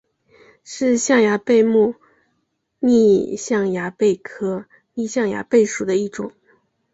[0.63, 1.93] 是象牙贝目
[2.79, 6.33] 丽象牙贝科丽象牙贝属的一种。